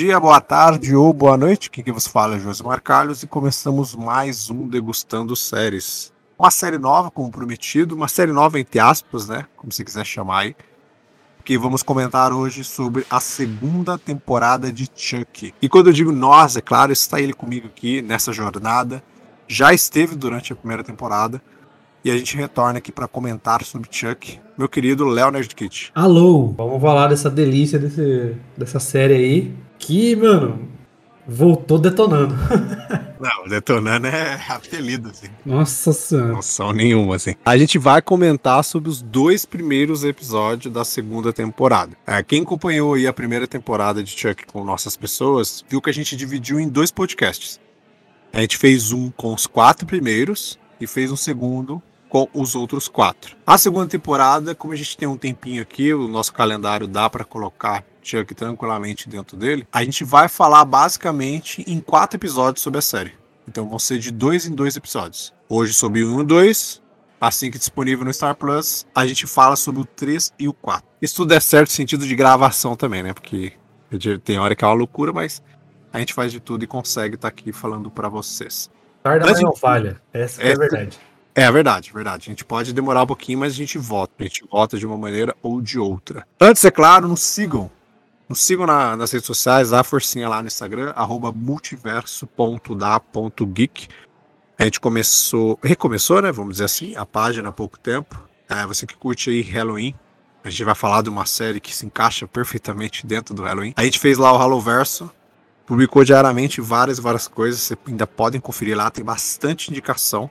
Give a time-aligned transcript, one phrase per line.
[0.00, 1.70] dia, boa tarde ou boa noite.
[1.70, 6.10] Quem que vos fala é Josimar Carlos e começamos mais um Degustando Séries.
[6.38, 9.44] Uma série nova, como prometido, uma série nova entre aspas, né?
[9.58, 10.56] Como você quiser chamar aí.
[11.44, 15.52] Que vamos comentar hoje sobre a segunda temporada de Chuck.
[15.60, 19.02] E quando eu digo nós, é claro, está ele comigo aqui nessa jornada.
[19.46, 21.42] Já esteve durante a primeira temporada.
[22.02, 25.92] E a gente retorna aqui para comentar sobre Chuck, meu querido Léo Nerdkit.
[25.94, 30.68] Alô, vamos falar dessa delícia desse, dessa série aí, que, mano,
[31.26, 32.34] voltou detonando.
[33.18, 35.26] Não, detonando é apelido, assim.
[35.44, 36.32] Nossa senhora.
[36.32, 37.34] Noção nenhuma, assim.
[37.44, 41.96] A gente vai comentar sobre os dois primeiros episódios da segunda temporada.
[42.06, 45.94] É, quem acompanhou aí a primeira temporada de Chuck com nossas pessoas, viu que a
[45.94, 47.60] gente dividiu em dois podcasts.
[48.32, 52.88] A gente fez um com os quatro primeiros e fez um segundo com os outros
[52.88, 53.36] quatro.
[53.46, 57.24] A segunda temporada, como a gente tem um tempinho aqui, o nosso calendário dá para
[57.24, 62.82] colocar Chuck tranquilamente dentro dele, a gente vai falar basicamente em quatro episódios sobre a
[62.82, 63.12] série.
[63.48, 65.32] Então vão ser de dois em dois episódios.
[65.48, 66.82] Hoje sobre o 1 e 2,
[67.20, 70.86] assim que disponível no Star Plus, a gente fala sobre o 3 e o 4.
[71.02, 73.12] Isso tudo é certo no sentido de gravação também, né?
[73.12, 73.52] Porque
[74.24, 75.42] tem hora que é uma loucura, mas
[75.92, 78.70] a gente faz de tudo e consegue estar aqui falando para vocês.
[79.02, 80.00] Tarda, Mas mas não falha.
[80.12, 80.98] Essa que é a Essa- verdade.
[81.34, 82.24] É a verdade, verdade.
[82.28, 84.12] A gente pode demorar um pouquinho, mas a gente vota.
[84.18, 86.26] A gente vota de uma maneira ou de outra.
[86.40, 87.70] Antes, é claro, nos sigam.
[88.30, 93.88] Nos sigam na- nas redes sociais, dá a forcinha lá no Instagram, arroba multiverso.da.geek.
[94.56, 96.30] A gente começou, recomeçou, né?
[96.30, 98.22] Vamos dizer assim, a página há pouco tempo.
[98.48, 99.96] É, você que curte aí Halloween,
[100.44, 103.74] a gente vai falar de uma série que se encaixa perfeitamente dentro do Halloween.
[103.76, 105.10] A gente fez lá o Hallowverso,
[105.66, 107.60] publicou diariamente várias várias coisas.
[107.60, 110.30] Vocês ainda podem conferir lá, tem bastante indicação.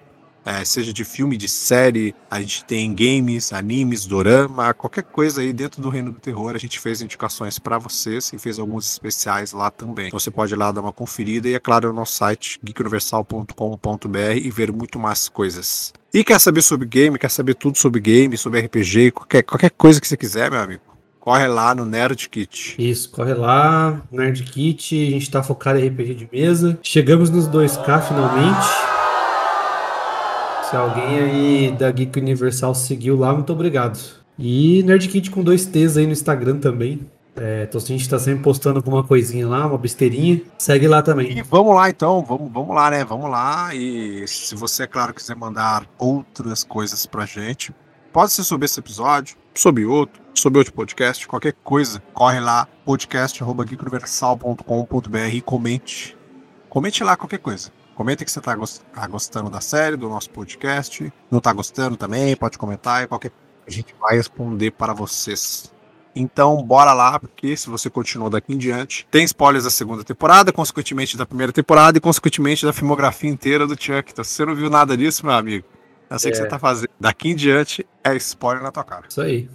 [0.49, 5.53] É, seja de filme, de série, a gente tem games, animes, dorama, qualquer coisa aí
[5.53, 6.55] dentro do reino do terror.
[6.55, 10.07] A gente fez indicações para vocês e fez alguns especiais lá também.
[10.07, 14.17] Então você pode ir lá dar uma conferida e, é claro, no nosso site geekuniversal.com.br
[14.41, 15.93] e ver muito mais coisas.
[16.11, 20.01] E quer saber sobre game, quer saber tudo sobre game, sobre RPG, qualquer, qualquer coisa
[20.01, 20.81] que você quiser, meu amigo,
[21.19, 22.75] corre lá no Nerd Kit.
[22.79, 26.79] Isso, corre lá, Nerd Kit, a gente tá focado em RPG de mesa.
[26.81, 28.98] Chegamos nos 2K finalmente.
[30.69, 33.97] Se alguém aí da Geek Universal seguiu lá, muito obrigado.
[34.38, 37.09] E Nerd Kit com dois T's aí no Instagram também.
[37.35, 40.41] É, então a gente tá sempre postando alguma coisinha lá, uma besteirinha.
[40.58, 41.41] Segue lá E também.
[41.44, 43.03] vamos lá então, vamos, vamos lá, né?
[43.03, 43.74] Vamos lá.
[43.74, 47.74] E se você, é claro, quiser mandar outras coisas pra gente,
[48.13, 55.18] pode ser sobre esse episódio, sobre outro, sobre outro podcast, qualquer coisa, corre lá, podcast.geekuniversal.com.br
[55.34, 56.16] e comente.
[56.69, 57.72] Comente lá qualquer coisa.
[57.99, 61.11] Comenta que você tá gos- tá gostando da série, do nosso podcast.
[61.29, 63.29] Não tá gostando também, pode comentar e qualquer
[63.67, 65.69] a gente vai responder para vocês.
[66.15, 70.53] Então, bora lá, porque se você continuou daqui em diante, tem spoilers da segunda temporada,
[70.53, 74.13] consequentemente da primeira temporada e consequentemente da filmografia inteira do Chuck.
[74.13, 75.67] Então, se você não viu nada disso, meu amigo,
[76.09, 76.41] eu sei que É.
[76.41, 76.89] você tá fazendo.
[76.97, 79.07] Daqui em diante é spoiler na tua cara.
[79.09, 79.49] Isso aí.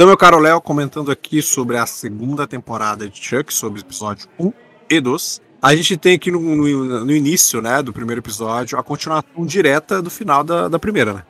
[0.00, 4.26] Então, meu caro Léo, comentando aqui sobre a segunda temporada de Chuck, sobre o episódio
[4.38, 4.50] 1
[4.88, 5.42] e 2.
[5.60, 10.00] A gente tem aqui no, no- no início, né, do primeiro episódio, a continuação direta
[10.00, 11.22] do final da, da primeira, né?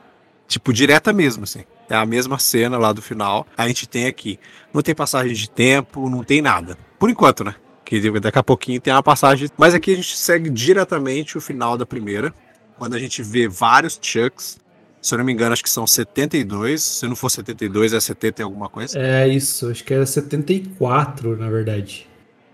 [0.47, 1.65] Tipo, direta mesmo, assim.
[1.89, 3.45] É a mesma cena lá do final.
[3.57, 4.39] A gente tem aqui.
[4.73, 6.77] Não tem passagem de tempo, não tem nada.
[6.97, 7.55] Por enquanto, né?
[7.83, 9.49] Que daqui a pouquinho tem uma passagem.
[9.57, 12.33] Mas aqui a gente segue diretamente o final da primeira.
[12.77, 14.61] Quando a gente vê vários Chucks.
[15.01, 16.81] Se eu não me engano, acho que são 72.
[16.81, 18.97] Se não for 72, é 70 e alguma coisa.
[18.99, 22.07] É isso, acho que era 74, na verdade.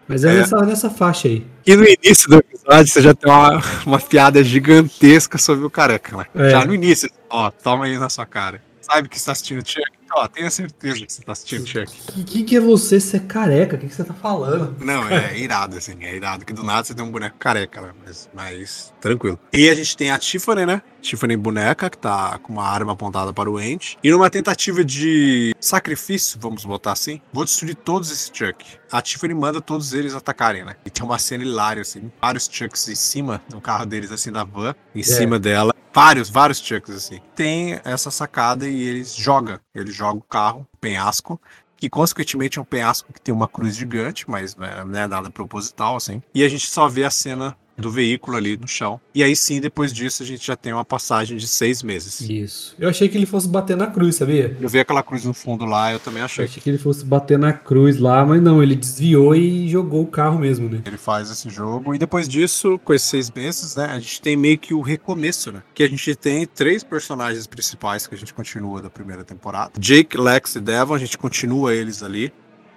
[0.07, 0.33] Mas é, É.
[0.37, 1.45] Nessa, nessa faixa aí.
[1.65, 6.15] E no início do episódio você já tem uma, uma piada gigantesca sobre o careca,
[6.15, 6.25] né?
[6.33, 6.49] É.
[6.51, 8.61] Já no início, ó, toma aí na sua cara.
[8.79, 9.85] Sabe que você tá assistindo Chuck?
[10.15, 11.91] Ó, tenha certeza que você tá assistindo Chuck.
[12.17, 13.75] O que, que é você ser careca?
[13.75, 14.77] O que, que você tá falando?
[14.79, 16.45] Não, é irado, assim, é irado.
[16.45, 17.89] Que do nada você tem um boneco careca, né?
[18.05, 19.37] Mas, mas tranquilo.
[19.51, 20.81] E a gente tem a Tiffany, né?
[21.07, 23.97] Tiffany boneca, que tá com uma arma apontada para o Andy.
[24.03, 28.65] E numa tentativa de sacrifício, vamos botar assim, vou destruir todos esses Chuck.
[28.91, 30.75] A Tiffany manda todos eles atacarem, né?
[30.85, 34.43] E tem uma cena hilária, assim, vários Chucks em cima do carro deles, assim, da
[34.43, 35.73] van, em cima dela.
[35.93, 37.19] Vários, vários Chucks, assim.
[37.35, 39.59] Tem essa sacada e eles jogam.
[39.73, 41.41] Eles jogam o carro, penhasco,
[41.77, 45.29] que consequentemente é um penhasco que tem uma cruz gigante, mas né, não é nada
[45.29, 46.21] proposital, assim.
[46.33, 48.99] E a gente só vê a cena do veículo ali no chão.
[49.13, 52.21] E aí sim, depois disso, a gente já tem uma passagem de seis meses.
[52.21, 52.75] Isso.
[52.79, 54.57] Eu achei que ele fosse bater na cruz, sabia?
[54.59, 56.45] Eu vi aquela cruz no fundo lá, eu também Eu achei.
[56.45, 60.07] achei que ele fosse bater na cruz lá, mas não, ele desviou e jogou o
[60.07, 60.81] carro mesmo, né?
[60.85, 61.93] Ele faz esse jogo.
[61.93, 63.85] E depois disso, com esses seis meses, né?
[63.85, 65.61] A gente tem meio que o recomeço, né?
[65.73, 70.17] Que a gente tem três personagens principais que a gente continua da primeira temporada: Jake,
[70.17, 70.95] Lex e Devon.
[70.95, 72.33] A gente continua eles ali.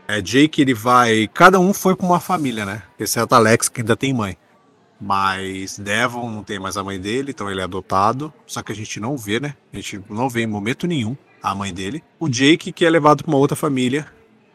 [0.09, 1.29] É, Jake, ele vai.
[1.33, 2.83] Cada um foi com uma família, né?
[2.99, 4.37] Exceto a Lex, que ainda tem mãe.
[5.01, 8.33] Mas Devon não tem mais a mãe dele, então ele é adotado.
[8.47, 9.55] Só que a gente não vê, né?
[9.73, 12.03] A gente não vê em momento nenhum a mãe dele.
[12.19, 14.07] O Jake, que é levado para uma outra família,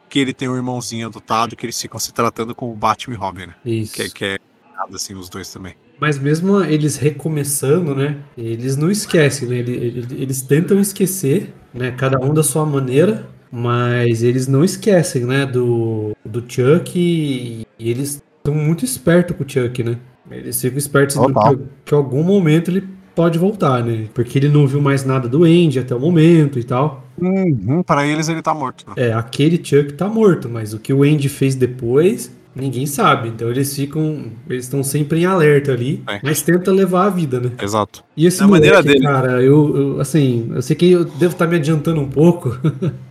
[0.08, 3.48] que ele tem um irmãozinho adotado, que eles ficam se tratando como Batman e Robin,
[3.48, 3.56] né?
[3.66, 3.94] Isso.
[3.94, 4.38] Que, que é
[4.78, 5.76] nada assim, os dois também.
[6.00, 8.18] Mas mesmo eles recomeçando, né?
[8.38, 9.58] Eles não esquecem, né?
[9.58, 11.92] Eles tentam esquecer, né?
[11.92, 15.46] Cada um da sua maneira, mas eles não esquecem, né?
[15.46, 19.98] Do, do Chuck e, e eles estão muito espertos com o Chuck, né?
[20.32, 21.56] Eles ficam espertos do Total.
[21.58, 22.84] que, que em algum momento ele
[23.14, 24.08] pode voltar, né?
[24.14, 27.04] Porque ele não viu mais nada do Andy até o momento e tal.
[27.18, 28.86] Uhum, para eles ele tá morto.
[28.90, 28.94] Né?
[29.10, 33.30] É, aquele Chuck tá morto, mas o que o Andy fez depois, ninguém sabe.
[33.30, 34.26] Então eles ficam.
[34.50, 36.20] Eles estão sempre em alerta ali, É.
[36.22, 37.52] mas tenta levar a vida, né?
[37.62, 38.04] Exato.
[38.18, 39.06] E esse maneira moleque, dele.
[39.14, 42.58] cara, eu, eu, assim, eu sei que eu devo estar me adiantando um pouco,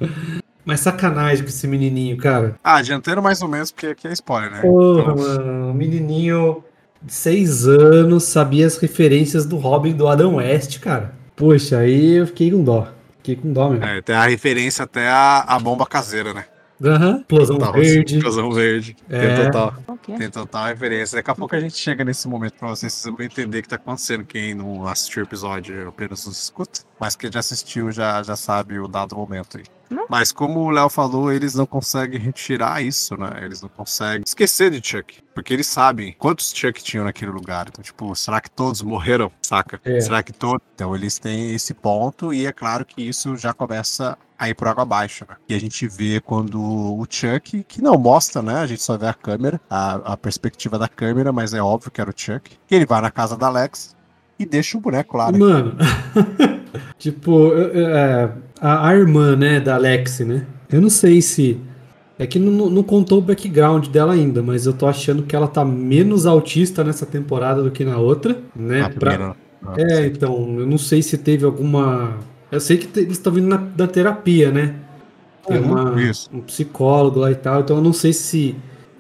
[0.67, 2.57] mas sacanagem com esse menininho, cara.
[2.63, 4.61] Ah, dianteiro mais ou menos, porque aqui é spoiler, né?
[4.61, 6.63] Porra, Então, mano, um menininho
[7.07, 11.15] seis anos sabia as referências do Robin do Adam West, cara.
[11.37, 12.89] Poxa, aí eu fiquei com dó.
[13.19, 13.85] Fiquei com dó mesmo.
[13.85, 16.45] é, tem a referência até a, a bomba caseira, né?
[16.83, 18.17] Aham, explosão Total, verde.
[18.17, 18.97] Explosão verde.
[19.09, 19.37] É.
[19.37, 19.75] Tem total.
[19.87, 20.17] Ok.
[20.17, 21.17] Tem total referência.
[21.17, 23.69] Daqui a pouco a gente chega nesse momento pra vocês, vocês vão entender o que
[23.69, 24.25] tá acontecendo.
[24.25, 28.79] Quem não assistiu o episódio apenas nos escuta, mas quem já assistiu já, já sabe
[28.79, 29.65] o dado momento aí.
[29.95, 30.07] Não.
[30.09, 33.41] Mas como o Léo falou, eles não conseguem retirar isso, né?
[33.43, 35.23] Eles não conseguem esquecer de Chuck.
[35.35, 37.67] Porque eles sabem quantos Chuck tinham naquele lugar.
[37.69, 39.31] Então, tipo, será que todos morreram?
[39.43, 39.81] Saca?
[39.85, 40.01] É.
[40.01, 40.63] Será que todos?
[40.75, 44.69] Então, eles têm esse ponto e é claro que isso já começa a ir por
[44.69, 45.37] água abaixo, né?
[45.49, 48.57] E a gente vê quando o Chuck, que não mostra, né?
[48.57, 52.01] A gente só vê a câmera, a, a perspectiva da câmera, mas é óbvio que
[52.01, 52.51] era o Chuck.
[52.67, 53.95] Que ele vai na casa da Alex
[54.39, 55.39] e deixa o boneco lá, né?
[55.39, 55.77] Mano,
[56.99, 58.31] tipo, é,
[58.61, 60.47] a, a irmã, né, da Alex, né?
[60.71, 61.59] Eu não sei se.
[62.19, 65.49] É que não, não contou o background dela ainda, mas eu tô achando que ela
[65.49, 68.89] tá menos autista nessa temporada do que na outra, né?
[68.99, 69.35] Pra-?
[69.77, 72.19] É, então, eu não sei se teve alguma.
[72.53, 74.77] Eu sei que eles estão vindo na, da terapia, né?
[75.47, 75.95] Tem Uhum, uma,
[76.33, 78.55] um psicólogo lá e tal, então eu não sei se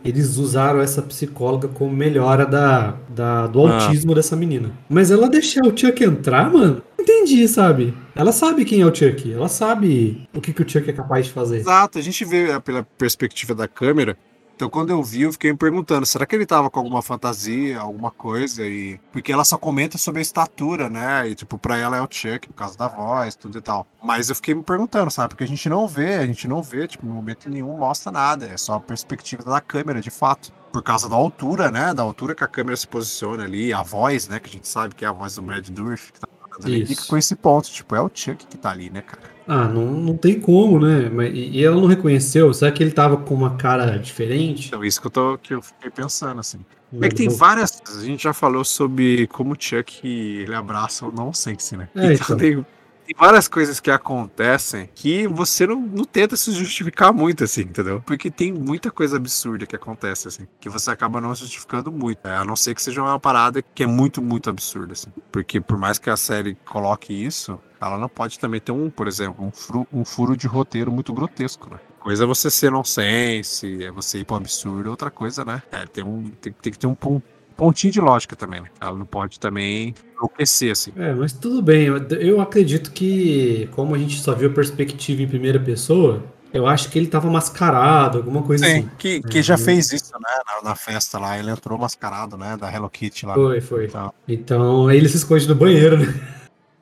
[0.04, 3.84] eles usaram essa psicóloga como melhora da, da- do Ah.
[3.84, 4.72] autismo dessa menina.
[4.90, 6.82] Mas ela deixar o Chuck entrar, mano?
[7.24, 7.96] Entendi, sabe?
[8.14, 11.24] Ela sabe quem é o Chuck, ela sabe o que, que o Chuck é capaz
[11.24, 11.56] de fazer.
[11.56, 14.14] Exato, a gente vê é, pela perspectiva da câmera.
[14.54, 17.80] Então, quando eu vi, eu fiquei me perguntando: será que ele tava com alguma fantasia,
[17.80, 18.62] alguma coisa?
[18.62, 19.00] E...
[19.10, 21.26] Porque ela só comenta sobre a estatura, né?
[21.30, 23.86] E, tipo, pra ela é o Chuck, por causa da voz, tudo e tal.
[24.02, 25.30] Mas eu fiquei me perguntando, sabe?
[25.30, 28.44] Porque a gente não vê, a gente não vê, tipo, em momento nenhum mostra nada.
[28.44, 30.52] É só a perspectiva da câmera, de fato.
[30.70, 31.94] Por causa da altura, né?
[31.94, 34.38] Da altura que a câmera se posiciona ali, a voz, né?
[34.38, 36.28] Que a gente sabe que é a voz do Brad Dourif que tá
[36.66, 36.86] Isso.
[36.86, 39.22] Fica com esse ponto, tipo, é o Chuck que tá ali, né, cara?
[39.46, 41.10] Ah, não, não tem como, né?
[41.10, 42.52] Mas, e e ela não reconheceu?
[42.54, 44.68] Será que ele tava com uma cara diferente?
[44.68, 46.64] Então, isso que eu, tô, que eu fiquei pensando, assim.
[47.00, 47.82] É que tem várias.
[47.96, 51.88] A gente já falou sobre como o Chuck ele abraça o nonsense, né?
[51.94, 52.36] É, então, então.
[52.36, 52.66] Tem,
[53.06, 58.02] tem várias coisas que acontecem que você não, não tenta se justificar muito, assim, entendeu?
[58.04, 62.26] Porque tem muita coisa absurda que acontece, assim, que você acaba não justificando muito.
[62.26, 65.10] É, a não ser que seja uma parada que é muito, muito absurda, assim.
[65.30, 69.06] Porque por mais que a série coloque isso, ela não pode também ter um, por
[69.06, 71.78] exemplo, um furo, um furo de roteiro muito grotesco, né?
[72.00, 75.62] Coisa é você ser nonsense, é você ir pro absurdo, outra coisa, né?
[75.72, 77.22] É, tem, um, tem, tem que ter um pon-
[77.56, 78.68] pontinho de lógica também, né?
[78.80, 80.92] Ela não pode também enlouquecer, assim.
[80.96, 81.86] É, mas tudo bem.
[82.18, 86.88] Eu, acredito que, como a gente só viu a perspectiva em primeira pessoa, eu acho
[86.90, 88.88] que ele tava mascarado, alguma coisa assim.
[88.98, 89.60] que, que já Uhum.
[89.64, 90.34] fez isso, né?
[90.62, 92.56] Na, na festa lá, ele entrou mascarado, né?
[92.56, 93.34] Da Hello Kitty lá.
[93.34, 93.84] Foi, foi.
[93.86, 96.14] Então, Então, ele se esconde no banheiro, né?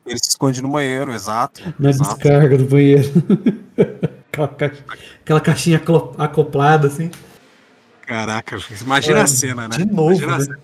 [0.05, 1.63] ele se esconde no banheiro, exato.
[1.79, 2.15] Na exato.
[2.17, 3.09] descarga do banheiro.
[5.23, 5.81] aquela, caixinha
[6.19, 7.11] acoplada, assim.
[8.13, 9.77] Caraca, imagina É, a cena, né?
[9.79, 10.45] de novo, Imagina, a né?
[10.45, 10.59] cena.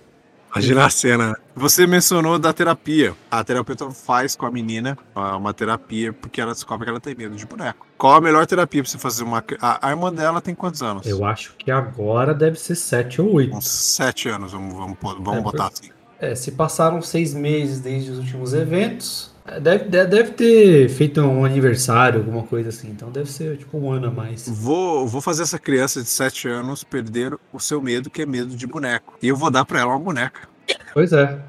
[0.51, 1.37] Imagina a cena.
[1.55, 3.15] Você mencionou da terapia.
[3.29, 7.35] A terapeuta faz com a menina uma terapia porque ela descobre que ela tem medo
[7.35, 7.85] de boneco.
[7.97, 9.43] Qual a melhor terapia pra você fazer uma.
[9.61, 11.05] A, irmã dela tem quantos anos?
[11.05, 13.55] Eu acho que agora deve ser 7 ou 8.
[13.55, 15.89] Uns sete anos, vamos, vamos, vamos É, botar assim.
[16.19, 21.45] É, se passaram seis meses desde os últimos eventos, é, deve, deve, ter feito um
[21.45, 22.89] aniversário, alguma coisa assim.
[22.89, 24.47] Então deve ser tipo um ano a mais.
[24.47, 28.55] Vou, vou fazer essa criança de 7 anos perder o seu medo, que é medo
[28.55, 29.17] de boneco.
[29.21, 30.41] E eu vou dar pra ela uma boneca.
[30.93, 31.39] Pois é.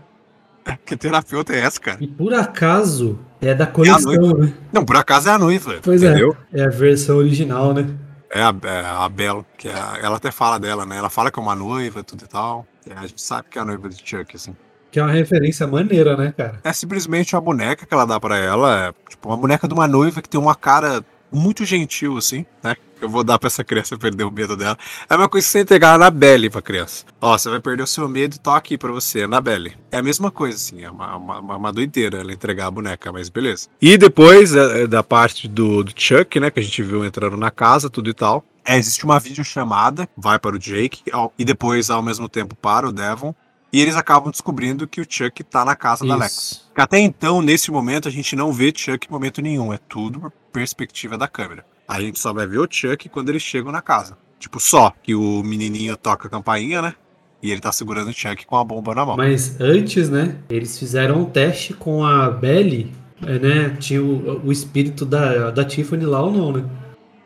[0.84, 1.98] Que terapeuta é essa, cara?
[2.00, 4.52] E por acaso é da coleção, né?
[4.72, 5.80] Não, por acaso é a noiva.
[5.82, 6.36] Pois entendeu?
[6.52, 6.60] é.
[6.60, 7.88] É a versão original, né?
[8.30, 10.96] É a, é a que é a- ela até fala dela, né?
[10.96, 12.66] Ela fala que é uma noiva, tudo e tal.
[12.86, 14.54] E a gente sabe que é a noiva de Chuck, assim.
[14.90, 16.58] Que é uma referência maneira, né, cara?
[16.64, 18.88] É simplesmente uma boneca que ela dá pra ela.
[18.88, 22.74] É, tipo, uma boneca de uma noiva que tem uma cara muito gentil, assim, né?
[23.00, 24.76] Eu vou dar pra essa criança perder o medo dela.
[25.08, 27.06] É uma coisa que você entregar na Belle pra criança.
[27.18, 29.74] Ó, você vai perder o seu medo e tô aqui pra você, na Belle.
[29.90, 33.10] É a mesma coisa, assim, é uma, uma, uma- uma doideira ela entregar a boneca,
[33.10, 33.68] mas beleza.
[33.80, 37.38] E depois é, é, da parte do, do Chuck, né, que a gente viu entrando
[37.38, 38.44] na casa, tudo e tal.
[38.64, 41.02] É, existe uma videochamada, vai para o Jake,
[41.38, 43.34] e depois, ao mesmo tempo, para o Devon.
[43.72, 46.32] E eles acabam descobrindo que o Chuck tá na casa da Alex.
[46.32, 46.70] Isso.
[46.74, 49.72] Que Até então, nesse momento, a gente não vê Chuck em momento nenhum.
[49.72, 51.64] É tudo por perspectiva da câmera.
[51.86, 54.18] A gente só vai ver o Chuck quando eles chegam na casa.
[54.40, 56.94] Tipo, só que o menininho toca a campainha, né?
[57.42, 59.16] E ele tá segurando o Chuck com a bomba na mão.
[59.16, 63.76] Mas antes, né, eles fizeram um teste com a Belly, é, né?
[63.78, 66.64] Tinha o, o espírito da, da Tiffany lá ou não, né?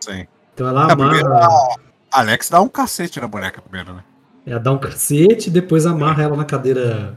[0.01, 0.27] Sim.
[0.55, 1.77] Então ela É, amarra,
[2.11, 4.03] a Alex dá um cacete na boneca primeiro, né?
[4.47, 7.17] ela dá um cacete, depois amarra ela na cadeira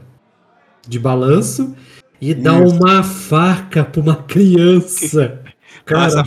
[0.86, 1.76] de balanço
[2.20, 2.74] e dá Isso.
[2.74, 5.40] uma faca pra uma criança.
[5.84, 6.24] Cara,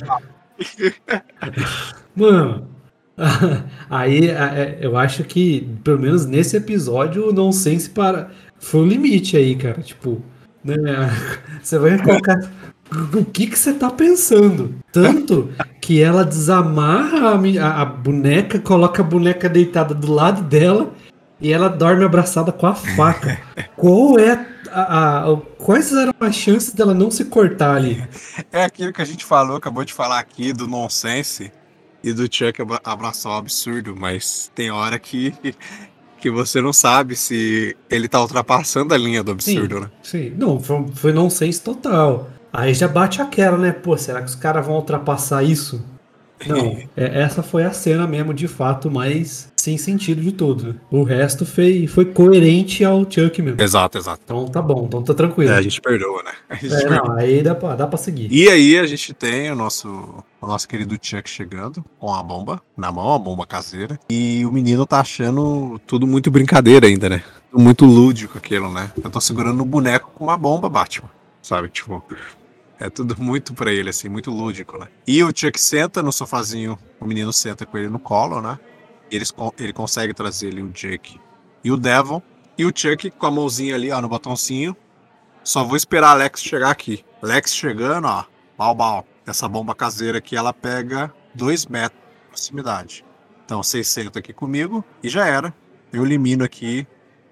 [2.15, 2.67] Mano,
[3.89, 8.29] aí é, eu acho que, pelo menos nesse episódio, o nonsense para...
[8.59, 9.81] foi o limite aí, cara.
[9.81, 10.21] Tipo,
[10.63, 10.75] né?
[11.61, 12.39] Você vai colocar.
[12.93, 14.75] O que que você tá pensando?
[14.91, 20.91] Tanto que ela desamarra a, a- a boneca, coloca a boneca deitada do lado dela
[21.39, 23.39] e ela dorme abraçada com a faca.
[23.77, 28.03] Qual é a, a- quais eram as chances dela não se cortar ali?
[28.51, 31.51] É aquilo que a gente falou, acabou de falar aqui do nonsense
[32.03, 35.33] e do Chuck abra- abraçar o absurdo, mas tem hora que,
[36.19, 39.89] que você não sabe se ele tá ultrapassando a linha do absurdo, né?
[40.03, 42.29] Sim, não, foi, foi nonsense total.
[42.53, 43.71] Aí já bate aquela, né?
[43.71, 45.83] Pô, será que os caras vão ultrapassar isso?
[46.47, 50.75] Não, é- essa foi a cena mesmo, de fato, mais sem sentido de tudo.
[50.89, 53.61] O resto foi, foi coerente ao Chuck mesmo.
[53.61, 54.21] Exato, exato.
[54.25, 55.51] Então tá bom, então tá tranquilo.
[55.51, 56.31] É, a gente perdoa, né?
[56.49, 57.09] A gente É, perdoa.
[57.09, 58.27] não, aí dá pra, dá pra seguir.
[58.33, 59.87] E aí a gente tem o nosso,
[60.41, 63.99] o nosso querido Chuck chegando com a bomba na mão, a bomba caseira.
[64.09, 67.23] E o menino tá achando tudo muito brincadeira ainda, né?
[67.53, 68.91] Muito lúdico aquilo, né?
[69.03, 71.09] Eu tô segurando um boneco com uma bomba, Batman.
[71.39, 71.69] Sabe?
[71.69, 72.03] Tipo,
[72.81, 74.87] é tudo muito pra ele, assim, muito lúdico, né?
[75.07, 78.59] E o Chuck senta no sofazinho, o menino senta com ele no colo, né?
[79.09, 81.19] Eles, ele consegue trazer ali o Jake
[81.63, 82.21] e o Devon.
[82.57, 84.75] E o Chuck com a mãozinha ali, ó, no botãozinho.
[85.43, 87.03] Só vou esperar a Alex chegar aqui.
[87.21, 88.25] Alex chegando, ó.
[88.57, 89.05] Bal, bal.
[89.25, 93.05] Essa bomba caseira aqui, ela pega dois metros de proximidade.
[93.45, 95.53] Então, vocês sentam aqui comigo e já era.
[95.91, 96.87] Eu elimino aqui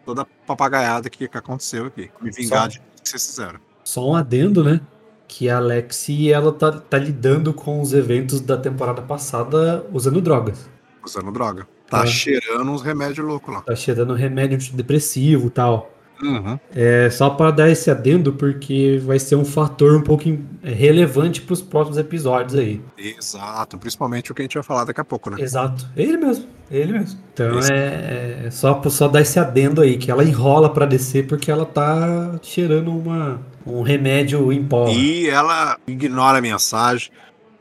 [0.06, 2.12] toda a papagaiada que, que aconteceu aqui.
[2.22, 3.60] Me vingar Só- de tudo que vocês fizeram.
[3.84, 4.82] Só um adendo, né?
[5.30, 10.68] Que a Alexi, ela tá, tá lidando com os eventos da temporada passada usando drogas.
[11.06, 11.68] Usando droga.
[11.88, 12.08] Tá É.
[12.08, 13.62] cheirando uns remédios loucos lá.
[13.62, 15.92] Tá cheirando remédio antidepressivo e tal.
[16.22, 16.60] Uhum.
[16.76, 20.24] É só para dar esse adendo, porque vai ser um fator um pouco
[20.64, 22.82] é, relevante para os próximos episódios aí.
[22.98, 23.78] Exato.
[23.78, 25.38] Principalmente o que a gente vai falar daqui a pouco, né?
[25.40, 25.88] Exato.
[25.96, 26.46] É ele mesmo.
[26.70, 27.20] É ele mesmo.
[27.34, 31.26] Então Esse- é, é só, só dar esse adendo aí, que ela enrola para descer
[31.28, 34.90] porque ela tá cheirando uma, um remédio em pó.
[34.90, 37.12] E ela ignora a mensagem.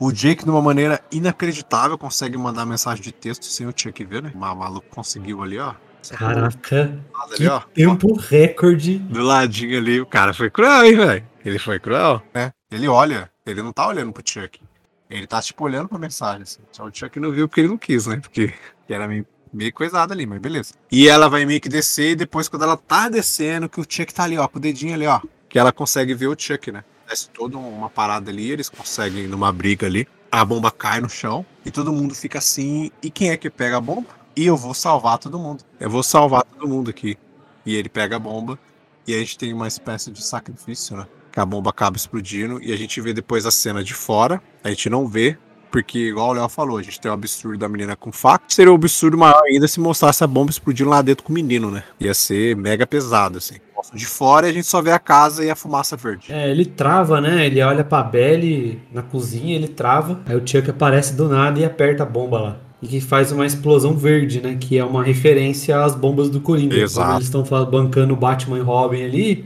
[0.01, 4.23] O Jake, de uma maneira inacreditável, consegue mandar mensagem de texto sem o Chuck ver,
[4.23, 4.31] né?
[4.35, 5.75] O maluco conseguiu ali, ó.
[6.11, 7.61] Caraca, Ali, que ó.
[7.75, 8.99] tempo recorde.
[8.99, 11.27] Do ladinho ali, o cara foi cruel, hein, velho?
[11.45, 12.53] Ele foi cruel, né?
[12.71, 14.61] Ele olha, ele não tá olhando pro Chuck.
[15.09, 16.43] Ele tá, tipo, olhando pra mensagem.
[16.43, 16.61] Assim.
[16.71, 18.19] Só o Chuck não viu porque ele não quis, né?
[18.21, 18.53] Porque
[18.89, 20.75] era meio, meio coisado ali, mas beleza.
[20.93, 24.13] E ela vai meio que descer e depois, quando ela tá descendo, que o Chuck
[24.13, 25.21] tá ali, ó, com o dedinho ali, ó.
[25.49, 26.85] Que ela consegue ver o Chuck, né?
[27.09, 30.07] Desce toda uma parada ali, eles conseguem numa briga ali.
[30.31, 32.91] A bomba cai no chão e todo mundo fica assim.
[33.03, 34.18] E quem é que pega a bomba?
[34.39, 35.65] E eu vou salvar todo mundo.
[35.81, 37.19] Eu vou salvar todo mundo aqui.
[37.67, 38.57] E ele pega a bomba
[39.05, 41.09] e a gente tem uma espécie de sacrifício, né?
[41.33, 44.41] Que a bomba acaba explodindo e a gente vê depois a cena de fora.
[44.63, 45.37] A gente não vê,
[45.73, 48.45] porque, igual o Léo falou, a gente tem o absurdo da menina com faca.
[48.47, 51.69] Seria um absurdo maior ainda se mostrasse a bomba explodindo lá dentro com o menino,
[51.69, 51.83] né?
[51.99, 53.57] Ia ser mega pesado, assim.
[53.93, 56.33] De fora a gente só vê a casa e a fumaça verde.
[56.33, 57.45] É, ele trava, né?
[57.45, 60.21] Ele olha pra Belly na cozinha, ele trava.
[60.27, 62.68] Aí o Chuck aparece do nada e aperta a bomba lá.
[62.81, 64.57] E que faz uma explosão verde, né?
[64.59, 66.77] Que é uma referência às bombas do Coringa.
[66.77, 67.17] Exato.
[67.17, 69.45] Eles estão bancando o Batman e Robin ali.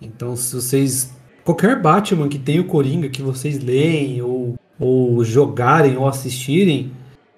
[0.00, 1.12] Então, se vocês.
[1.44, 6.92] Qualquer Batman que tenha o Coringa que vocês leem ou, ou jogarem ou assistirem,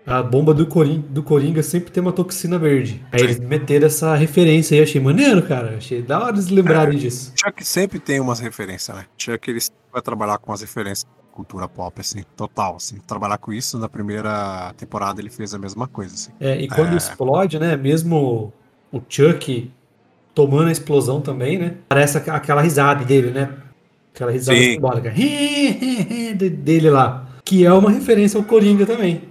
[0.05, 3.01] A bomba do Coringa, do Coringa sempre tem uma toxina verde.
[3.13, 5.77] Aí eles meteram essa referência aí, achei maneiro, cara.
[5.77, 7.33] Achei da hora eles lembrarem disso.
[7.37, 9.05] Chuck sempre tem umas referências, né?
[9.17, 12.99] Chuck ele sempre vai trabalhar com as referências cultura pop, assim, total, assim.
[13.07, 16.31] Trabalhar com isso na primeira temporada ele fez a mesma coisa, assim.
[16.39, 16.97] É, e quando É.
[16.97, 17.77] explode, né?
[17.77, 18.53] Mesmo
[18.93, 19.71] o Chuck
[20.35, 21.75] tomando a explosão também, né?
[21.89, 23.51] Parece aqu- aquela risada dele, né?
[24.15, 24.75] Aquela risada Sim.
[24.75, 27.27] simbólica de- dele lá.
[27.45, 29.23] Que é uma referência ao Coringa também.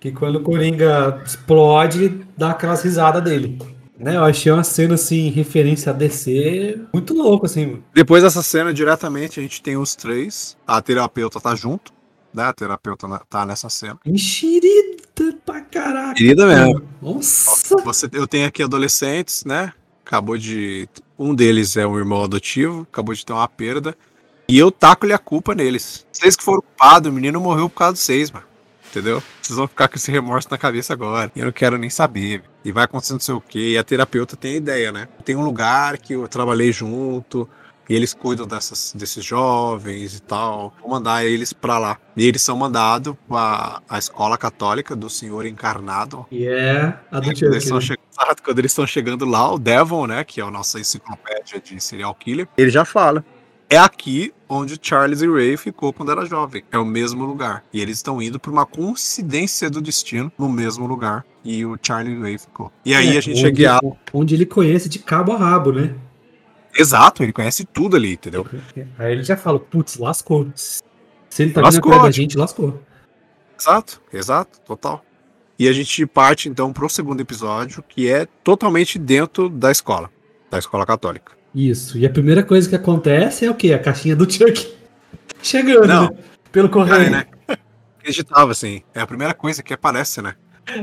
[0.00, 3.58] Que quando o Coringa explode, dá aquelas risadas dele.
[4.00, 4.16] Né?
[4.16, 7.66] Eu achei uma cena assim, referência a DC, muito louco, assim.
[7.66, 7.84] mano.
[7.94, 10.56] Depois dessa cena, diretamente, a gente tem os três.
[10.66, 11.92] A terapeuta tá junto,
[12.32, 12.44] né?
[12.44, 14.00] A terapeuta tá nessa cena.
[14.06, 15.02] Enxerida
[15.44, 16.14] pra caraca.
[16.14, 16.82] Querida mesmo.
[17.02, 17.76] Nossa.
[17.84, 19.72] Você, eu tenho aqui adolescentes, né?
[20.04, 20.88] Acabou de.
[21.18, 23.94] Um deles é um irmão adotivo, acabou de ter uma perda.
[24.48, 26.06] E eu taco-lhe a culpa neles.
[26.10, 28.49] Vocês que foram culpados, o menino morreu por causa de vocês, mano.
[28.90, 29.22] Entendeu?
[29.40, 31.30] Vocês vão ficar com esse remorso na cabeça agora.
[31.34, 32.42] E eu não quero nem saber.
[32.64, 33.72] E vai acontecendo não sei o quê.
[33.74, 35.08] E a terapeuta tem a ideia, né?
[35.24, 37.48] Tem um lugar que eu trabalhei junto.
[37.88, 40.72] E eles cuidam dessas, desses jovens e tal.
[40.80, 41.98] Vou mandar eles pra lá.
[42.16, 47.32] E eles são mandados pra a escola católica do Senhor Encarnado, E é a do
[47.32, 47.78] quando eles, Chuck.
[47.80, 48.34] estão né?
[48.44, 52.14] quando eles estão chegando lá, o Devon, né, que é a nossa enciclopédia de serial
[52.14, 53.24] killer, ele já fala.
[53.72, 56.64] É aqui onde Charles e Ray ficou quando era jovem.
[56.72, 57.64] É o mesmo lugar.
[57.72, 61.24] E eles estão indo por uma coincidência do destino no mesmo lugar.
[61.44, 62.72] E o Charlie e Ray ficou.
[62.84, 63.96] E aí É, a gente onde, é guiado.
[64.12, 65.94] Onde ele conhece de cabo a rabo, né?
[66.76, 68.44] Exato, ele conhece tudo ali, entendeu?
[68.98, 70.50] Aí ele já fala, putz, lascou.
[70.54, 70.82] Se
[71.38, 72.82] ele tá Lascou, vindo da tipo- gente, lascou.
[73.58, 75.04] Exato, exato, total.
[75.58, 80.10] E a gente parte então pro segundo episódio, que é totalmente dentro da escola,
[80.50, 81.32] da escola católica.
[81.54, 81.98] Isso.
[81.98, 83.72] E a primeira coisa que acontece é o quê?
[83.72, 84.76] A caixinha do Chuck
[85.42, 86.04] chegando, Não.
[86.10, 86.18] né?
[86.52, 87.02] Pelo correio.
[87.02, 87.26] Aí, né?
[87.98, 88.82] Acreditava, assim.
[88.94, 90.34] É a primeira coisa que aparece, né?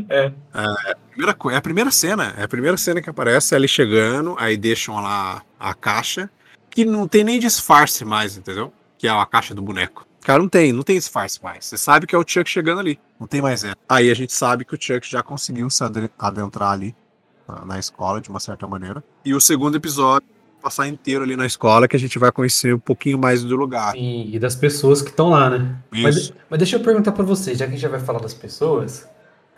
[0.10, 0.32] É.
[0.54, 2.34] a primeira, é a primeira cena.
[2.38, 6.30] É a primeira cena que aparece, é ele chegando, aí deixam lá a caixa,
[6.70, 8.72] que não tem nem disfarce mais, entendeu?
[8.98, 10.06] Que é a caixa do boneco.
[10.22, 11.66] Cara, não tem, não tem disfarce mais.
[11.66, 13.00] Você sabe que é o Chuck chegando ali.
[13.18, 13.78] Não tem mais essa.
[13.88, 15.82] Aí a gente sabe que o Chuck já conseguiu se
[16.20, 16.94] adentrar ali
[17.48, 19.02] na- na escola, de uma certa maneira.
[19.24, 20.28] E o segundo episódio,
[20.68, 23.94] passar inteiro ali na escola, que a gente vai conhecer um pouquinho mais do lugar.
[23.94, 25.76] Sim, e das pessoas que estão lá, né?
[25.90, 26.34] Mas, Isso.
[26.50, 29.08] mas deixa eu perguntar pra você, já que a gente já vai falar das pessoas.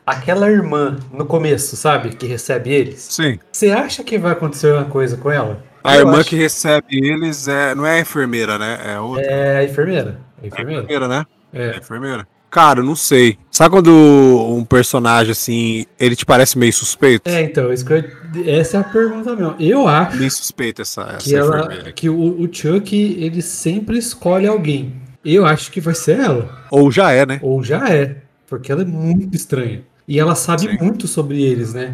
[0.05, 2.09] Aquela irmã no começo, sabe?
[2.15, 2.99] Que recebe eles.
[3.09, 3.39] Sim.
[3.51, 5.63] Você acha que vai acontecer uma coisa com ela?
[5.83, 8.79] A Eu irmã acho- que recebe eles é, não é a enfermeira, né?
[8.85, 9.23] É outra.
[9.25, 10.19] É a enfermeira.
[10.41, 10.81] É a É a enfermeira?
[10.83, 11.25] enfermeira, né?
[11.53, 11.73] É É.
[11.73, 12.27] a enfermeira.
[12.49, 13.37] Cara, não sei.
[13.51, 17.29] Sabe quando um personagem assim, ele te parece meio suspeito?
[17.29, 19.55] É, então, eu- essa é a pergunta mesmo.
[19.59, 24.47] Eu acho Meio suspeito essa, essa que, ela, que o, o Chuck, ele sempre escolhe
[24.47, 24.93] alguém.
[25.23, 26.65] Eu acho que vai ser ela.
[26.71, 27.39] Ou já é, né?
[27.43, 28.17] Ou já é.
[28.47, 29.81] Porque ela é muito estranha.
[30.07, 30.77] E ela sabe Sim.
[30.81, 31.93] muito sobre eles, né?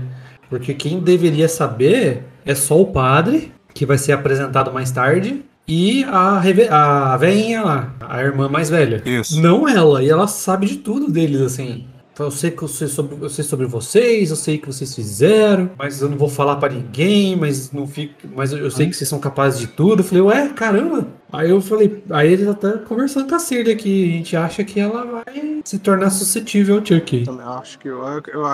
[0.49, 6.03] Porque quem deveria saber é só o padre, que vai ser apresentado mais tarde, e
[6.05, 9.01] a, reve- a velhinha lá, a irmã mais velha.
[9.05, 9.41] Isso.
[9.41, 11.85] Não ela, e ela sabe de tudo deles, assim.
[12.17, 15.69] Eu sei que eu sei sobre, eu sei sobre vocês, eu sei que vocês fizeram,
[15.77, 18.93] mas eu não vou falar pra ninguém, mas não fico, mas eu, eu sei que
[18.95, 19.99] vocês são capazes de tudo.
[19.99, 21.07] Eu falei, ué, caramba.
[21.29, 24.79] Aí eu falei, aí ele tá conversando com a Cirda aqui, a gente acha que
[24.79, 27.25] ela vai se tornar suscetível ao Chuck.
[27.25, 28.45] Também acho que eu, eu, eu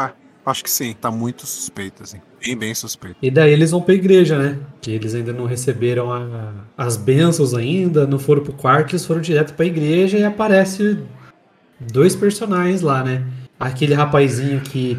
[0.51, 0.93] acho que sim.
[0.99, 2.19] Tá muito suspeito, assim.
[2.43, 3.15] Bem, bem suspeito.
[3.21, 4.59] E daí eles vão pra igreja, né?
[4.81, 9.21] Que eles ainda não receberam a- as bênçãos ainda, não foram pro quarto, eles foram
[9.21, 10.99] direto pra igreja e aparece
[11.79, 13.23] dois personagens lá, né?
[13.59, 14.97] Aquele rapazinho que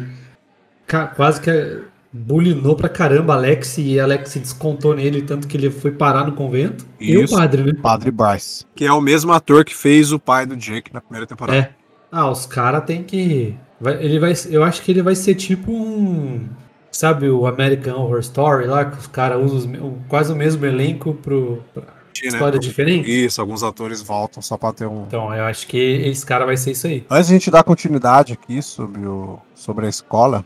[1.15, 6.25] quase que bulinou pra caramba Alex e Alex descontou nele, tanto que ele foi parar
[6.25, 6.85] no convento.
[6.99, 7.35] E o Isso.
[7.35, 7.73] padre, né?
[7.81, 8.65] Padre Bryce.
[8.75, 11.57] Que é o mesmo ator que fez o pai do Jake na primeira temporada.
[11.57, 11.71] É.
[12.11, 13.55] Ah, os caras tem que.
[13.83, 16.47] Vai- ele vai, eu acho que ele vai ser tipo um.
[16.91, 21.63] Sabe o American Horror Story lá, que os caras usam quase o mesmo elenco pro,
[21.73, 21.89] pra Né?
[22.27, 23.09] história diferente?
[23.25, 25.03] Isso, alguns atores voltam só pra ter um.
[25.07, 27.03] Então, eu acho que esse cara vai ser isso aí.
[27.09, 30.45] Antes de a gente dar continuidade aqui sobre, o, sobre a escola,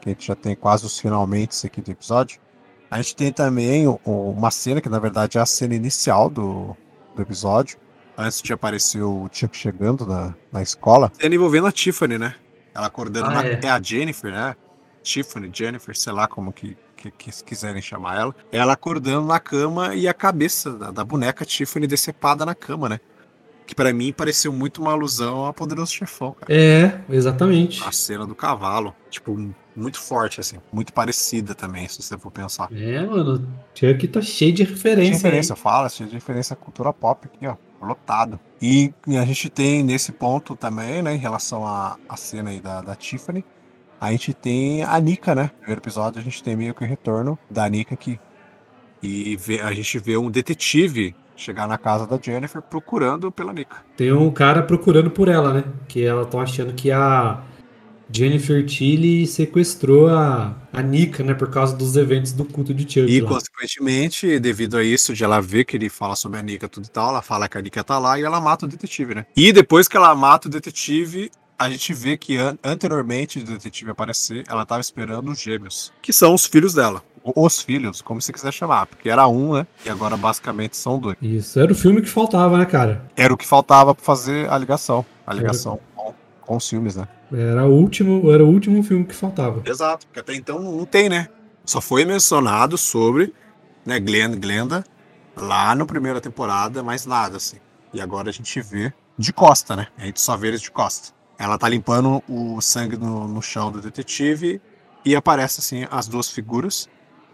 [0.00, 2.38] que a gente já tem quase os finalmente aqui do episódio,
[2.90, 6.30] a gente tem também o- o- uma cena que na verdade é a cena inicial
[6.30, 6.74] do,
[7.14, 7.76] do episódio,
[8.16, 11.12] antes de aparecer o Chuck chegando na, na escola.
[11.20, 12.34] Cena envolvendo a Tiffany, né?
[12.74, 13.60] Ela acordando Ah, na, é.
[13.62, 14.56] é a Jennifer, né?
[15.02, 18.34] Tiffany, Jennifer, sei lá como que, que, que quiserem chamar ela.
[18.50, 23.00] Ela acordando na cama e a cabeça da, da boneca Tiffany decepada na cama, né?
[23.66, 26.52] Que pra mim pareceu muito uma alusão a Poderoso Chefão, cara.
[26.52, 27.82] É, exatamente.
[27.86, 29.34] A cena do cavalo, tipo,
[29.74, 30.58] muito forte, assim.
[30.72, 32.68] Muito parecida também, se você for pensar.
[32.72, 35.14] É, mano, o Chuck tá cheio de referência.
[35.14, 37.56] referência, fala, cheio de referência à cultura pop aqui, ó.
[37.84, 38.38] Lotado.
[38.60, 42.80] E, a gente tem nesse ponto também, né, em relação à, à cena aí da,
[42.80, 43.44] da Tiffany,
[44.00, 45.44] a gente tem a Nika, né?
[45.44, 48.18] No primeiro episódio a gente tem meio que o retorno da Nika aqui.
[49.02, 53.76] E vê- a gente vê um detetive chegar na casa da Jennifer procurando pela Nika.
[53.96, 55.64] Tem um cara procurando por ela, né?
[55.88, 57.40] Que ela estão achando que a
[58.12, 61.34] Jennifer Tilly sequestrou a, a Nika, né?
[61.34, 63.10] Por causa dos eventos do culto de Chuck.
[63.10, 63.28] E, lá.
[63.28, 66.90] consequentemente, devido a isso, de ela ver que ele fala sobre a Nika tudo e
[66.90, 69.26] tal, ela fala que a Nika tá lá e ela mata o detetive, né?
[69.36, 73.90] E depois que ela mata o detetive, a gente vê que an- anteriormente do detetive
[73.90, 77.02] aparecer, ela tava esperando os gêmeos, que são os filhos dela.
[77.24, 79.66] Os filhos, como você quiser chamar, porque era um, né?
[79.86, 81.16] E agora basicamente são dois.
[81.22, 83.02] Isso, era o filme que faltava, né, cara?
[83.16, 85.06] Era o que faltava pra fazer a ligação.
[85.26, 85.93] A ligação com,
[86.44, 87.08] com os filmes, né?
[87.32, 89.62] Era o último, era o último filme que faltava.
[89.64, 91.28] Exato, porque até então não tem, né?
[91.64, 93.34] Só foi mencionado sobre,
[93.84, 94.84] né, Glenn Glenda
[95.36, 97.56] lá na primeira temporada, mais nada, assim.
[97.92, 99.88] E agora a gente vê de costa, né?
[99.98, 101.14] A gente só vê eles de costa.
[101.38, 104.60] Ela tá limpando o sangue no, no chão do detetive
[105.04, 106.88] e aparece, assim, as duas figuras.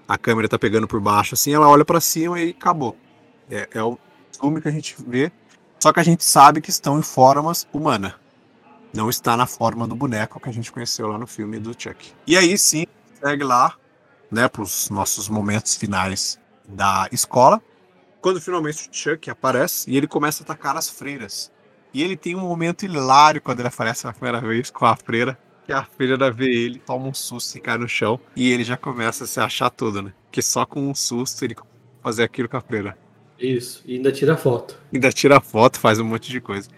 [0.09, 2.97] A câmera tá pegando por baixo, assim, ela olha pra cima e acabou.
[3.51, 3.99] É, é o
[4.41, 5.31] filme que a gente vê,
[5.79, 8.15] só que a gente sabe que estão em formas humanas
[8.93, 12.13] não está na forma do boneco que a gente conheceu lá no filme do Chuck.
[12.27, 12.87] E aí sim,
[13.23, 13.75] segue lá,
[14.31, 17.61] né, para os nossos momentos finais da escola,
[18.21, 21.51] quando finalmente o Chuck aparece e ele começa a atacar as freiras.
[21.93, 25.39] E ele tem um momento hilário quando ele aparece a primeira vez com a freira,
[25.67, 28.77] que a freira vê ele, toma um susto e cai no chão, e ele já
[28.77, 30.13] começa a se achar todo, né?
[30.31, 31.57] Que só com um susto ele
[32.03, 32.97] fazer aquilo com a freira.
[33.39, 34.79] Isso, e ainda tira foto.
[34.93, 36.69] Ainda tira foto, faz um monte de coisa.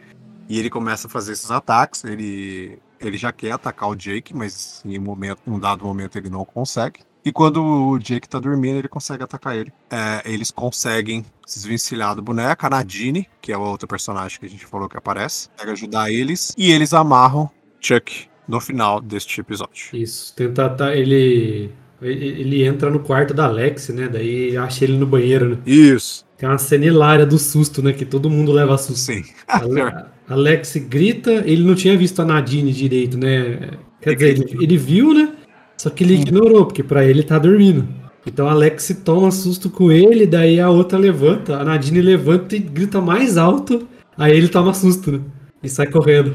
[0.53, 2.05] E ele começa a fazer esses ataques.
[2.05, 6.19] Ele, ele já quer atacar o Jake, mas em um, momento, em um dado momento
[6.19, 7.01] ele não consegue.
[7.25, 9.73] E quando o Jake tá dormindo, ele consegue atacar ele.
[9.91, 12.67] É, eles conseguem se desvencilhar do boneco.
[12.67, 16.11] A Nadine, que é a outra personagem que a gente falou que aparece, pega ajudar
[16.11, 16.53] eles.
[16.59, 17.49] E eles amarram
[17.81, 19.89] Chuck no final deste episódio.
[19.95, 24.07] Isso, tenta tá, ele ele entra no quarto da Alex, né?
[24.07, 25.59] Daí acha ele no banheiro, né?
[25.65, 27.95] Isso, Tem uma cena hilária do susto, né?
[27.95, 28.97] Que todo mundo leva susto.
[28.97, 29.25] sim.
[29.49, 33.71] Ale- Alex grita, ele não tinha visto a Nadine direito, né?
[34.01, 35.33] Quer dizer, ele, ele viu, né?
[35.77, 37.87] Só que ele ignorou, porque pra ele tá dormindo.
[38.27, 43.01] Então Alex toma susto com ele, daí a outra levanta, a Nadine levanta e grita
[43.01, 45.21] mais alto, aí ele toma susto, né?
[45.63, 46.35] E sai correndo.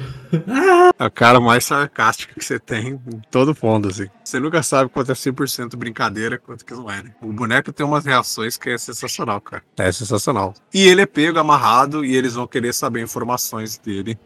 [0.97, 4.07] É o cara mais sarcástico que você tem em todo fundo, assim.
[4.23, 7.15] Você nunca sabe quanto é 100% brincadeira, quanto que não é, né?
[7.21, 9.63] O boneco tem umas reações que é sensacional, cara.
[9.77, 10.53] É sensacional.
[10.73, 14.17] E ele é pego, amarrado, e eles vão querer saber informações dele.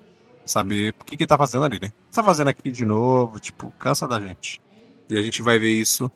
[0.46, 1.88] Saber o que, que ele tá fazendo ali, né?
[1.88, 3.40] O que tá fazendo aqui de novo?
[3.40, 4.62] Tipo, cansa da gente.
[5.10, 6.12] E a gente vai ver isso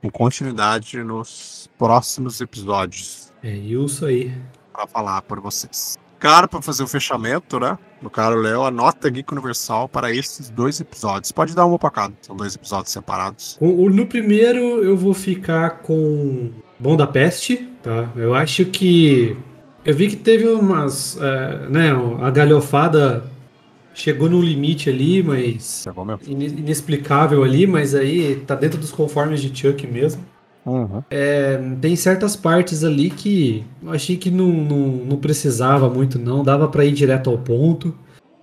[0.00, 4.32] com continuidade nos próximos episódios É isso aí.
[4.72, 5.96] pra falar por vocês.
[6.18, 7.78] Cara, pra fazer o fechamento, né?
[8.02, 11.32] No cara o Léo, anota Geek Universal para esses dois episódios.
[11.32, 12.14] Pode dar uma pra cada.
[12.22, 13.56] São dois episódios separados.
[13.58, 18.08] Com- o- No primeiro eu vou ficar com Bom da Peste, tá?
[18.16, 19.36] Eu acho que.
[19.84, 21.16] Eu vi que teve umas.
[21.20, 23.24] é, né, a galhofada
[23.94, 25.82] chegou no limite ali, mas.
[25.84, 26.20] Tá bom mesmo?
[26.26, 30.24] ine- Inexplicável ali, mas aí tá dentro dos conformes de Chuck mesmo.
[30.68, 31.02] Uhum.
[31.80, 34.78] Tem certas partes ali que eu achei que não, não,
[35.10, 37.94] não precisava muito, não, dava pra ir direto ao ponto.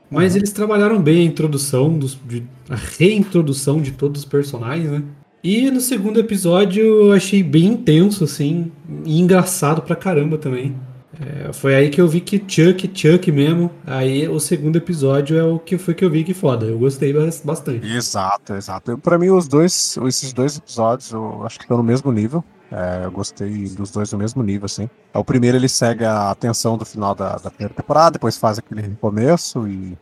[0.10, 5.04] Mas eles trabalharam bem a introdução, dos, de- a reintrodução de todos os personagens, né?
[5.44, 8.72] E no segundo episódio eu achei bem intenso, assim,
[9.06, 10.76] e engraçado pra caramba também.
[11.22, 13.72] É, foi aí que eu vi que Chuck, Chuck mesmo.
[13.86, 16.66] Aí o segundo episódio é o que foi que eu vi que foda.
[16.66, 17.88] Eu gostei bas- bastante.
[17.88, 18.98] Exato, exato.
[18.98, 22.44] Pra mim, os dois, esses dois episódios, eu acho que estão no mesmo nível.
[22.72, 24.90] É, eu gostei dos dois no mesmo nível, assim.
[25.14, 28.82] O primeiro ele segue a atenção do final da, da primeira temporada, depois faz aquele
[28.82, 29.98] recomeço e,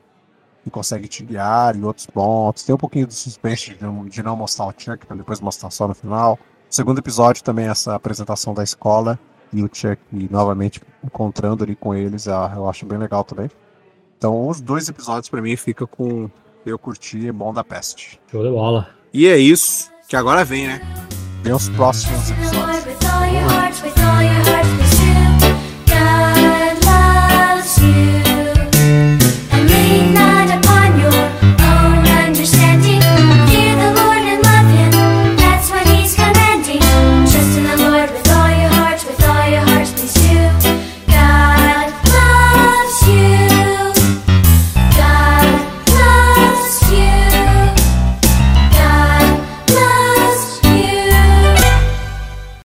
[0.65, 2.63] e consegue te guiar em outros pontos.
[2.63, 5.69] Tem um pouquinho do suspense de não, de não mostrar o Chuck, pra depois mostrar
[5.69, 6.39] só no final.
[6.71, 9.19] O segundo episódio também é essa apresentação da escola
[9.53, 13.49] e o Chuck novamente encontrando ali com eles, ah, eu acho bem legal também.
[14.17, 16.29] Então, os dois episódios pra mim fica com
[16.65, 18.19] eu curti Bom da Peste.
[18.31, 18.89] Show de bola.
[19.13, 20.81] E é isso que agora vem, né?
[21.43, 22.83] Vem os próximos episódios.